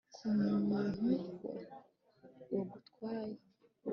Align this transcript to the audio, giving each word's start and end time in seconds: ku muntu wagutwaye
ku 0.15 0.23
muntu 0.67 1.09
wagutwaye 2.51 3.37